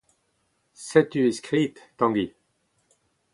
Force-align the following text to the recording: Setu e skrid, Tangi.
Setu 0.87 1.21
e 1.29 1.31
skrid, 1.37 1.75
Tangi. 1.97 2.27